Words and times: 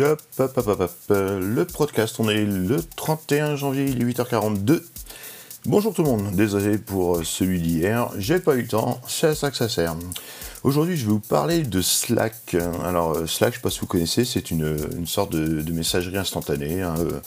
Hop, 0.00 0.20
Le 1.08 1.64
podcast, 1.64 2.16
on 2.18 2.28
est 2.28 2.44
le 2.44 2.82
31 2.96 3.54
janvier, 3.54 3.84
il 3.84 4.02
est 4.02 4.04
8h42. 4.04 4.82
Bonjour 5.66 5.94
tout 5.94 6.02
le 6.02 6.08
monde, 6.08 6.34
désolé 6.34 6.78
pour 6.78 7.24
celui 7.24 7.60
d'hier, 7.60 8.10
j'ai 8.18 8.40
pas 8.40 8.56
eu 8.56 8.62
le 8.62 8.66
temps, 8.66 9.00
c'est 9.06 9.28
à 9.28 9.34
ça 9.36 9.52
que 9.52 9.56
ça 9.56 9.68
sert. 9.68 9.94
Aujourd'hui, 10.64 10.96
je 10.96 11.04
vais 11.04 11.12
vous 11.12 11.20
parler 11.20 11.62
de 11.62 11.80
Slack. 11.80 12.56
Alors, 12.82 13.12
euh, 13.12 13.26
Slack, 13.26 13.52
je 13.52 13.58
sais 13.58 13.62
pas 13.62 13.70
si 13.70 13.80
vous 13.80 13.86
connaissez, 13.86 14.24
c'est 14.24 14.50
une, 14.50 15.06
sorte 15.06 15.30
de, 15.30 15.72
messagerie 15.72 16.18
instantanée 16.18 16.82
hein, 16.82 16.96
euh, 16.98 17.20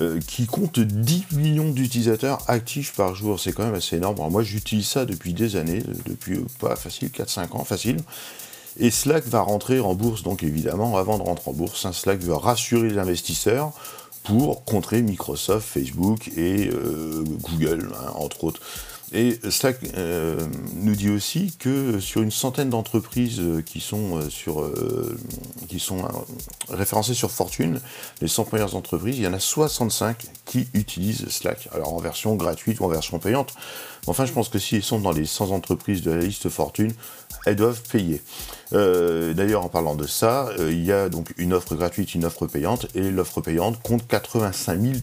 euh, 0.00 0.20
qui 0.26 0.46
compte 0.46 0.80
10 0.80 1.26
millions 1.36 1.70
d'utilisateurs 1.70 2.42
actifs 2.48 2.92
par 2.94 3.14
jour. 3.14 3.38
C'est 3.38 3.52
quand 3.52 3.64
même 3.64 3.74
assez 3.74 3.96
énorme. 3.96 4.16
Moi, 4.30 4.42
j'utilise 4.42 4.88
ça 4.88 5.04
depuis 5.04 5.32
des 5.32 5.54
années, 5.56 5.82
depuis 6.06 6.40
pas 6.58 6.74
facile, 6.74 7.08
4-5 7.10 7.52
ans, 7.52 7.64
facile. 7.64 7.98
Et 8.78 8.90
Slack 8.90 9.26
va 9.26 9.40
rentrer 9.40 9.80
en 9.80 9.94
bourse, 9.94 10.22
donc 10.22 10.42
évidemment, 10.42 10.96
avant 10.96 11.18
de 11.18 11.22
rentrer 11.22 11.50
en 11.50 11.54
bourse, 11.54 11.84
hein, 11.84 11.92
Slack 11.92 12.20
veut 12.20 12.34
rassurer 12.34 12.90
les 12.90 12.98
investisseurs 12.98 13.72
pour 14.22 14.64
contrer 14.64 15.02
Microsoft, 15.02 15.66
Facebook 15.66 16.28
et 16.36 16.70
euh, 16.72 17.24
Google, 17.42 17.90
hein, 17.94 18.12
entre 18.14 18.44
autres. 18.44 18.60
Et 19.12 19.38
Slack 19.50 19.78
euh, 19.96 20.46
nous 20.74 20.94
dit 20.94 21.10
aussi 21.10 21.56
que 21.58 21.98
sur 21.98 22.22
une 22.22 22.30
centaine 22.30 22.70
d'entreprises 22.70 23.40
euh, 23.40 23.60
qui 23.60 23.80
sont, 23.80 24.18
euh, 24.18 24.30
sur, 24.30 24.70
qui 25.68 25.80
sont 25.80 26.06
référencées 26.68 27.14
sur 27.14 27.30
Fortune, 27.30 27.80
les 28.20 28.28
100 28.28 28.44
premières 28.44 28.76
entreprises, 28.76 29.18
il 29.18 29.24
y 29.24 29.26
en 29.26 29.32
a 29.32 29.40
65 29.40 30.26
qui 30.44 30.68
utilisent 30.74 31.28
Slack. 31.28 31.68
Alors 31.72 31.92
en 31.92 31.98
version 31.98 32.36
gratuite 32.36 32.78
ou 32.80 32.84
en 32.84 32.88
version 32.88 33.18
payante. 33.18 33.54
Enfin, 34.06 34.26
je 34.26 34.32
pense 34.32 34.48
que 34.48 34.58
si 34.58 34.76
elles 34.76 34.82
sont 34.82 35.00
dans 35.00 35.12
les 35.12 35.26
100 35.26 35.50
entreprises 35.50 36.02
de 36.02 36.12
la 36.12 36.20
liste 36.20 36.48
Fortune, 36.48 36.92
elles 37.46 37.56
doivent 37.56 37.82
payer. 37.82 38.22
D'ailleurs, 38.72 39.64
en 39.64 39.68
parlant 39.68 39.96
de 39.96 40.06
ça, 40.06 40.48
il 40.58 40.84
y 40.84 40.92
a 40.92 41.08
donc 41.08 41.34
une 41.36 41.52
offre 41.52 41.74
gratuite, 41.74 42.14
une 42.14 42.24
offre 42.24 42.46
payante, 42.46 42.86
et 42.94 43.10
l'offre 43.10 43.40
payante 43.40 43.82
compte 43.82 44.06
85 44.06 44.80
000 44.80 44.94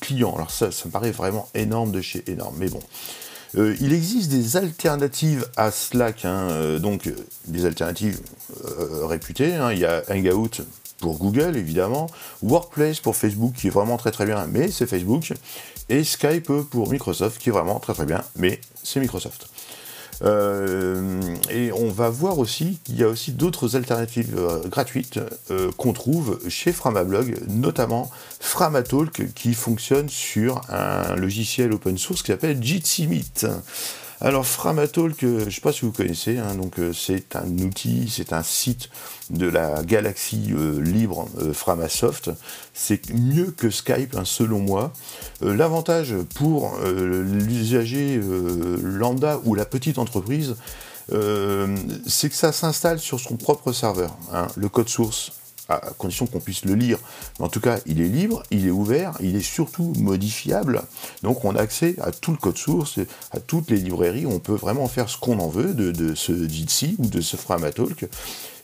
clients. 0.00 0.34
Alors 0.34 0.50
ça, 0.50 0.70
ça 0.70 0.86
me 0.86 0.92
paraît 0.92 1.10
vraiment 1.10 1.48
énorme 1.54 1.90
de 1.90 2.00
chez 2.00 2.22
énorme, 2.30 2.54
mais 2.58 2.68
bon. 2.68 2.80
Euh, 3.56 3.74
il 3.80 3.92
existe 3.92 4.30
des 4.30 4.56
alternatives 4.56 5.46
à 5.56 5.70
Slack, 5.70 6.24
hein, 6.24 6.48
euh, 6.50 6.78
donc 6.78 7.06
euh, 7.06 7.14
des 7.46 7.64
alternatives 7.64 8.20
réputées. 9.02 9.54
hein. 9.54 9.72
Il 9.72 9.78
y 9.78 9.84
a 9.84 10.02
Hangout 10.10 10.62
pour 10.98 11.18
Google, 11.18 11.56
évidemment, 11.56 12.08
Workplace 12.42 13.00
pour 13.00 13.16
Facebook, 13.16 13.54
qui 13.54 13.68
est 13.68 13.70
vraiment 13.70 13.96
très 13.96 14.10
très 14.10 14.26
bien, 14.26 14.46
mais 14.50 14.70
c'est 14.70 14.86
Facebook, 14.86 15.32
et 15.88 16.04
Skype 16.04 16.50
pour 16.70 16.90
Microsoft, 16.90 17.40
qui 17.40 17.50
est 17.50 17.52
vraiment 17.52 17.78
très 17.80 17.94
très 17.94 18.06
bien, 18.06 18.22
mais 18.36 18.60
c'est 18.82 19.00
Microsoft. 19.00 19.48
Euh, 20.22 21.20
et 21.50 21.72
on 21.72 21.90
va 21.90 22.08
voir 22.08 22.38
aussi 22.38 22.78
qu'il 22.84 22.96
y 22.96 23.04
a 23.04 23.08
aussi 23.08 23.32
d'autres 23.32 23.76
alternatives 23.76 24.34
euh, 24.38 24.66
gratuites 24.68 25.20
euh, 25.50 25.70
qu'on 25.76 25.92
trouve 25.92 26.38
chez 26.48 26.72
Framablog, 26.72 27.38
notamment 27.48 28.10
Framatalk 28.40 29.34
qui 29.34 29.54
fonctionne 29.54 30.08
sur 30.08 30.60
un 30.70 31.16
logiciel 31.16 31.72
open 31.72 31.98
source 31.98 32.22
qui 32.22 32.32
s'appelle 32.32 32.62
Jitsi 32.62 33.06
Meet. 33.06 33.46
Alors 34.20 34.46
Framatalk, 34.46 35.20
je 35.20 35.26
ne 35.44 35.50
sais 35.50 35.60
pas 35.60 35.72
si 35.72 35.82
vous 35.82 35.92
connaissez, 35.92 36.38
hein, 36.38 36.56
euh, 36.78 36.92
c'est 36.94 37.36
un 37.36 37.58
outil, 37.58 38.08
c'est 38.10 38.32
un 38.32 38.42
site 38.42 38.88
de 39.28 39.46
la 39.46 39.82
galaxie 39.82 40.52
euh, 40.52 40.80
libre 40.80 41.28
euh, 41.38 41.52
Framasoft. 41.52 42.30
C'est 42.72 43.12
mieux 43.12 43.50
que 43.50 43.68
Skype, 43.68 44.16
hein, 44.16 44.24
selon 44.24 44.58
moi. 44.58 44.92
L'avantage 45.42 46.14
pour 46.34 46.78
l'usager 46.82 48.20
lambda 48.82 49.40
ou 49.44 49.54
la 49.54 49.64
petite 49.64 49.98
entreprise, 49.98 50.56
c'est 51.10 52.28
que 52.28 52.34
ça 52.34 52.52
s'installe 52.52 52.98
sur 52.98 53.20
son 53.20 53.36
propre 53.36 53.72
serveur. 53.72 54.16
hein. 54.32 54.46
Le 54.56 54.68
code 54.68 54.88
source 54.88 55.32
à 55.68 55.78
condition 55.98 56.26
qu'on 56.26 56.40
puisse 56.40 56.64
le 56.64 56.74
lire. 56.74 56.98
En 57.38 57.48
tout 57.48 57.60
cas, 57.60 57.78
il 57.86 58.00
est 58.00 58.08
libre, 58.08 58.42
il 58.50 58.66
est 58.66 58.70
ouvert, 58.70 59.12
il 59.20 59.36
est 59.36 59.40
surtout 59.40 59.92
modifiable. 59.98 60.82
Donc 61.22 61.44
on 61.44 61.54
a 61.54 61.60
accès 61.60 61.96
à 62.00 62.12
tout 62.12 62.30
le 62.30 62.36
code 62.36 62.56
source, 62.56 62.98
à 63.32 63.40
toutes 63.40 63.70
les 63.70 63.78
librairies. 63.78 64.26
On 64.26 64.38
peut 64.38 64.54
vraiment 64.54 64.88
faire 64.88 65.08
ce 65.08 65.18
qu'on 65.18 65.38
en 65.38 65.48
veut 65.48 65.74
de, 65.74 65.90
de 65.90 66.14
ce 66.14 66.48
Jitsi 66.48 66.96
ou 66.98 67.06
de 67.06 67.20
ce 67.20 67.36
Framatalk. 67.36 68.08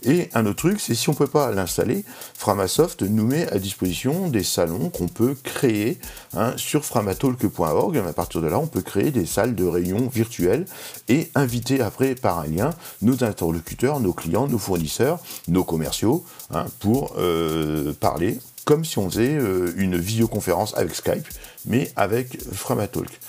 Et 0.04 0.28
un 0.34 0.46
autre 0.46 0.56
truc, 0.56 0.80
c'est 0.80 0.94
si 0.94 1.08
on 1.08 1.12
ne 1.12 1.16
peut 1.16 1.26
pas 1.26 1.52
l'installer, 1.52 2.04
Framasoft 2.34 3.02
nous 3.02 3.26
met 3.26 3.48
à 3.52 3.58
disposition 3.58 4.28
des 4.28 4.42
salons 4.42 4.90
qu'on 4.90 5.08
peut 5.08 5.36
créer 5.42 5.98
hein, 6.34 6.54
sur 6.56 6.84
framatalk.org. 6.84 7.96
À 7.96 8.12
partir 8.12 8.40
de 8.40 8.48
là, 8.48 8.58
on 8.58 8.66
peut 8.66 8.82
créer 8.82 9.10
des 9.10 9.26
salles 9.26 9.54
de 9.54 9.64
réunion 9.64 10.08
virtuelles 10.08 10.66
et 11.08 11.30
inviter 11.34 11.80
après 11.80 12.14
par 12.14 12.40
un 12.40 12.46
lien 12.46 12.70
nos 13.00 13.22
interlocuteurs, 13.24 14.00
nos 14.00 14.12
clients, 14.12 14.48
nos 14.48 14.58
fournisseurs, 14.58 15.20
nos 15.48 15.64
commerciaux, 15.64 16.24
hein, 16.52 16.66
pour 16.80 17.14
euh, 17.18 17.92
parler 17.92 18.38
comme 18.64 18.84
si 18.84 18.98
on 18.98 19.10
faisait 19.10 19.36
euh, 19.36 19.72
une 19.76 19.96
visioconférence 19.96 20.76
avec 20.76 20.94
Skype, 20.94 21.26
mais 21.66 21.90
avec 21.96 22.38
Framatalk. 22.52 23.20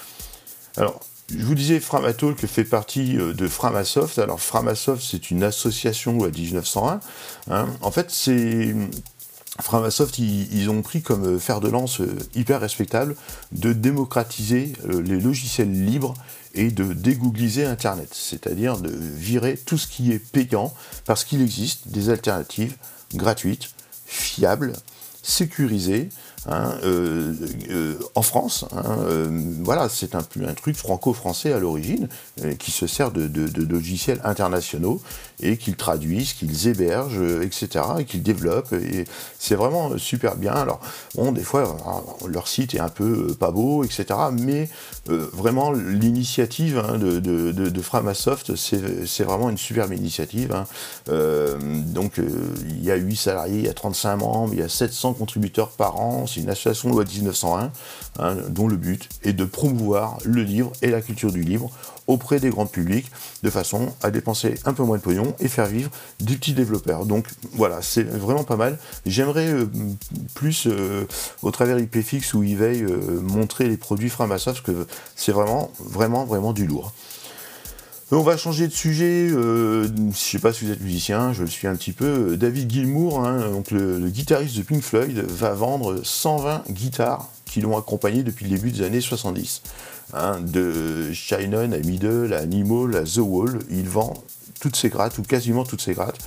Alors, 0.78 1.00
je 1.29 1.45
vous 1.45 1.56
disais, 1.56 1.79
Framatalk 1.79 2.45
fait 2.45 2.63
partie 2.63 3.17
euh, 3.17 3.34
de 3.34 3.47
Framasoft. 3.47 4.19
Alors, 4.19 4.41
Framasoft, 4.41 5.03
c'est 5.03 5.31
une 5.31 5.44
association 5.44 6.23
à 6.23 6.29
1901. 6.29 7.00
hein. 7.50 7.67
En 7.81 7.91
fait, 7.91 8.11
c'est. 8.11 8.75
Framasoft, 9.61 10.17
ils, 10.17 10.67
ont 10.72 10.81
pris 10.81 11.03
comme 11.03 11.35
euh, 11.35 11.39
fer 11.39 11.59
de 11.59 11.69
lance 11.69 12.01
euh, 12.01 12.17
hyper 12.34 12.59
respectable 12.59 13.16
de 13.51 13.72
démocratiser 13.72 14.73
les 14.88 15.19
logiciels 15.19 15.72
libres 15.72 16.16
et 16.56 16.72
de 16.72 16.94
dégoogliser 16.94 17.63
Internet, 17.66 18.09
c'est-à-dire 18.11 18.78
de 18.79 18.91
virer 18.91 19.57
tout 19.57 19.78
ce 19.78 19.85
qui 19.88 20.11
est 20.11 20.17
payant 20.17 20.73
parce 21.05 21.23
qu'il 21.23 21.41
existe 21.41 21.88
des 21.90 22.09
alternatives 22.09 22.75
gratuites, 23.13 23.69
fiables, 24.07 24.73
sécurisées, 25.22 26.09
hein, 26.47 26.75
euh, 26.83 27.33
euh, 27.69 27.95
en 28.15 28.21
France. 28.21 28.65
hein, 28.71 28.97
euh, 29.07 29.29
voilà, 29.61 29.89
c'est 29.89 30.15
un, 30.15 30.23
truc 30.23 30.75
franco-français 30.75 31.53
à 31.53 31.59
l'origine 31.59 32.07
qui 32.59 32.71
se 32.71 32.87
sert 32.87 33.11
de, 33.11 33.29
logiciels 33.63 34.19
internationaux 34.23 35.01
et 35.39 35.57
qu'ils 35.57 35.75
traduisent, 35.75 36.33
qu'ils 36.33 36.67
hébergent, 36.67 37.41
etc., 37.41 37.85
et 37.99 38.05
qu'ils 38.05 38.23
développent. 38.23 38.73
C'est 39.39 39.55
vraiment 39.55 39.97
super 39.97 40.35
bien. 40.35 40.53
Alors, 40.53 40.79
bon, 41.15 41.31
des 41.31 41.43
fois, 41.43 41.77
leur 42.27 42.47
site 42.47 42.75
est 42.75 42.79
un 42.79 42.89
peu 42.89 43.33
pas 43.39 43.51
beau, 43.51 43.83
etc., 43.83 44.05
mais 44.31 44.69
vraiment, 45.05 45.71
l'initiative 45.71 46.77
hein, 46.77 46.97
de, 46.97 47.19
de, 47.19 47.81
Framasoft, 47.81 48.55
c'est 48.55 49.23
vraiment 49.23 49.49
une 49.49 49.57
superbe 49.57 49.93
initiative. 49.93 50.53
donc, 51.07 52.17
il 52.17 52.83
y 52.83 52.91
a 52.91 52.95
8 52.95 53.15
salariés, 53.15 53.59
il 53.59 53.65
y 53.65 53.69
a 53.69 53.73
35 53.73 54.17
membres, 54.17 54.53
il 54.53 54.59
y 54.59 54.63
a 54.63 54.69
700 54.69 55.13
contributeurs 55.13 55.69
par 55.69 55.99
an. 55.99 56.25
C'est 56.33 56.41
une 56.41 56.49
association 56.49 56.89
loi 56.89 57.03
1901, 57.03 57.71
hein, 58.19 58.35
dont 58.49 58.67
le 58.67 58.75
but 58.75 59.09
est 59.23 59.33
de 59.33 59.45
promouvoir 59.45 60.17
le 60.25 60.44
livre 60.44 60.71
et 60.81 60.88
la 60.88 61.01
culture 61.01 61.31
du 61.31 61.44
livre 61.44 61.69
auprès 62.07 62.39
des 62.39 62.49
grands 62.49 62.66
publics, 62.66 63.09
de 63.44 63.49
façon 63.49 63.94
à 64.01 64.11
dépenser 64.11 64.55
un 64.66 64.73
peu 64.73 64.83
moins 64.83 64.97
de 64.97 65.01
pognon 65.01 65.35
et 65.39 65.47
faire 65.47 65.67
vivre 65.67 65.89
des 66.19 66.35
petits 66.35 66.53
développeurs. 66.53 67.05
Donc 67.05 67.27
voilà, 67.53 67.81
c'est 67.81 68.03
vraiment 68.03 68.43
pas 68.43 68.57
mal. 68.57 68.77
J'aimerais 69.05 69.47
euh, 69.47 69.66
plus, 70.33 70.67
euh, 70.67 71.07
au 71.41 71.51
travers 71.51 71.79
IPFix 71.79 72.33
ou 72.33 72.43
eBay, 72.43 72.81
euh, 72.81 73.22
montrer 73.22 73.67
les 73.69 73.77
produits 73.77 74.09
Framasoft, 74.09 74.63
parce 74.66 74.77
que 74.77 74.88
c'est 75.16 75.31
vraiment, 75.31 75.72
vraiment, 75.79 76.25
vraiment 76.25 76.53
du 76.53 76.66
lourd. 76.66 76.93
On 78.16 78.22
va 78.22 78.38
changer 78.38 78.68
de 78.68 78.74
sujet. 78.74 79.28
euh, 79.31 79.88
je 79.88 80.01
ne 80.03 80.12
sais 80.12 80.38
pas 80.38 80.53
si 80.53 80.66
vous 80.66 80.72
êtes 80.72 80.81
musicien, 80.81 81.34
je 81.34 81.41
le 81.41 81.50
suis 81.50 81.68
un 81.68 81.75
petit 81.75 81.94
peu. 81.94 82.38
David 82.38 82.72
Gilmour, 82.72 83.25
hein, 83.25 83.50
donc 83.50 83.72
le, 83.72 84.07
guitariste 84.07 84.56
de 84.56 84.62
Pink 84.62 84.84
Floyd, 84.84 85.18
va 85.18 85.53
vendre 85.53 86.00
120 86.03 86.66
guitares 86.69 87.28
qui 87.46 87.62
l'ont 87.62 87.75
accompagné 87.75 88.22
depuis 88.22 88.46
le 88.46 88.56
début 88.56 88.69
des 88.69 88.84
années 88.84 89.02
70. 89.02 89.64
hein, 90.14 90.40
de 90.41 91.11
Shannon 91.11 91.72
à 91.72 91.79
Middle, 91.79 92.35
à 92.35 92.41
Animal, 92.41 92.96
à 92.97 93.03
The 93.03 93.17
Wall, 93.17 93.58
il 93.72 93.90
vend 93.90 94.14
toutes 94.59 94.76
ses 94.76 94.90
grattes, 94.90 95.17
ou 95.17 95.23
quasiment 95.23 95.64
toutes 95.64 95.82
ses 95.82 95.93
grattes. 95.93 96.20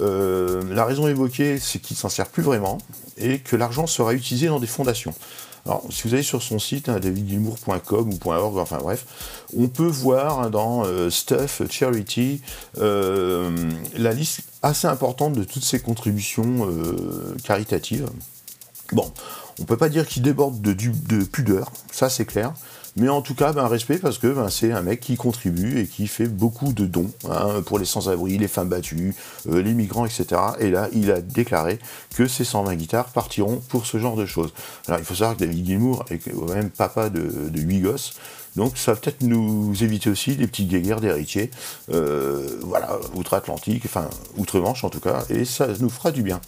Euh, 0.00 0.62
la 0.68 0.84
raison 0.84 1.08
évoquée, 1.08 1.58
c'est 1.58 1.78
qu'il 1.78 1.96
s'en 1.96 2.10
sert 2.10 2.26
plus 2.26 2.42
vraiment 2.42 2.76
et 3.16 3.38
que 3.38 3.56
l'argent 3.56 3.86
sera 3.86 4.12
utilisé 4.12 4.48
dans 4.48 4.60
des 4.60 4.66
fondations. 4.66 5.14
Alors, 5.64 5.84
si 5.90 6.08
vous 6.08 6.14
allez 6.14 6.22
sur 6.24 6.42
son 6.42 6.58
site, 6.58 6.88
hein, 6.88 6.98
davidgilmour.com 6.98 8.10
ou 8.12 8.30
.org, 8.30 8.58
enfin 8.58 8.78
bref, 8.78 9.06
on 9.56 9.68
peut 9.68 9.86
voir 9.86 10.40
hein, 10.40 10.50
dans 10.50 10.84
euh, 10.84 11.08
Stuff, 11.08 11.62
Charity, 11.70 12.40
euh, 12.78 13.50
la 13.96 14.12
liste 14.12 14.40
assez 14.62 14.88
importante 14.88 15.34
de 15.34 15.44
toutes 15.44 15.64
ses 15.64 15.78
contributions 15.78 16.68
euh, 16.68 17.36
caritatives. 17.44 18.08
Bon, 18.92 19.10
on 19.60 19.64
peut 19.64 19.76
pas 19.76 19.88
dire 19.88 20.06
qu'il 20.06 20.22
déborde 20.22 20.60
de, 20.60 20.72
de 20.72 21.24
pudeur, 21.24 21.70
ça 21.92 22.08
c'est 22.08 22.26
clair. 22.26 22.52
Mais 22.96 23.08
en 23.08 23.22
tout 23.22 23.34
cas, 23.34 23.52
ben, 23.52 23.66
respect 23.66 23.98
parce 23.98 24.18
que 24.18 24.26
ben, 24.26 24.50
c'est 24.50 24.70
un 24.70 24.82
mec 24.82 25.00
qui 25.00 25.16
contribue 25.16 25.80
et 25.80 25.86
qui 25.86 26.06
fait 26.06 26.26
beaucoup 26.26 26.74
de 26.74 26.84
dons 26.84 27.10
hein, 27.28 27.62
pour 27.64 27.78
les 27.78 27.86
sans-abri, 27.86 28.36
les 28.36 28.48
femmes 28.48 28.68
battues, 28.68 29.14
euh, 29.48 29.62
les 29.62 29.72
migrants, 29.72 30.04
etc. 30.04 30.40
Et 30.60 30.70
là, 30.70 30.88
il 30.92 31.10
a 31.10 31.22
déclaré 31.22 31.78
que 32.14 32.26
ces 32.26 32.44
120 32.44 32.74
guitares 32.74 33.08
partiront 33.08 33.62
pour 33.68 33.86
ce 33.86 33.98
genre 33.98 34.16
de 34.16 34.26
choses. 34.26 34.52
Alors, 34.88 35.00
il 35.00 35.06
faut 35.06 35.14
savoir 35.14 35.36
que 35.36 35.44
David 35.44 35.64
Gilmour 35.64 36.04
est 36.10 36.18
quand 36.18 36.54
même 36.54 36.68
papa 36.68 37.08
de, 37.08 37.48
de 37.48 37.60
8 37.60 37.80
gosses. 37.80 38.12
Donc 38.56 38.76
ça 38.76 38.92
va 38.92 39.00
peut-être 39.00 39.22
nous 39.22 39.72
éviter 39.82 40.10
aussi 40.10 40.36
des 40.36 40.46
petites 40.46 40.68
guerres 40.68 41.00
d'héritiers, 41.00 41.50
voilà, 41.88 42.98
outre-Atlantique, 43.14 43.84
enfin 43.86 44.10
outre-Manche 44.36 44.84
en 44.84 44.90
tout 44.90 45.00
cas, 45.00 45.24
et 45.30 45.46
ça 45.46 45.68
nous 45.80 45.88
fera 45.88 46.10
du 46.10 46.22
bien. 46.22 46.38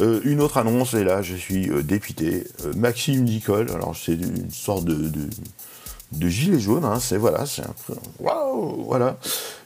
une 0.00 0.40
autre 0.40 0.56
annonce, 0.56 0.94
et 0.94 1.04
là 1.04 1.22
je 1.22 1.36
suis 1.36 1.70
dépité, 1.84 2.42
Maxime 2.74 3.22
Nicole, 3.22 3.70
alors 3.70 3.94
c'est 3.94 4.14
une 4.14 4.50
sorte 4.50 4.84
de 4.84 4.96
de 5.08 5.28
gilet 6.12 6.60
jaune, 6.60 6.84
hein, 6.84 7.00
c'est 7.00 7.16
voilà, 7.16 7.46
c'est 7.46 7.62
un. 7.62 7.74
Waouh 8.20 8.84
Voilà. 8.84 9.16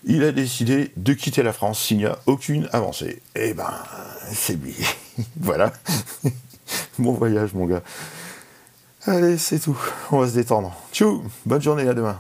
Il 0.05 0.25
a 0.25 0.33
décidé 0.33 0.93
de 0.97 1.13
quitter 1.13 1.43
la 1.43 1.53
France 1.53 1.81
s'il 1.81 1.99
n'y 1.99 2.07
a 2.07 2.19
aucune 2.27 2.69
avancée. 2.73 3.21
Eh 3.35 3.55
ben, 3.55 3.73
c'est 4.33 4.57
bien. 4.57 4.75
voilà. 5.41 5.73
bon 6.99 7.13
voyage, 7.13 7.55
mon 7.55 7.67
gars. 7.67 7.83
Allez, 9.07 9.39
c'est 9.39 9.59
tout. 9.59 9.79
On 10.11 10.21
va 10.21 10.29
se 10.29 10.35
détendre. 10.35 10.75
Tchou 10.93 11.23
Bonne 11.47 11.63
journée, 11.63 11.89
à 11.89 11.95
demain. 11.95 12.19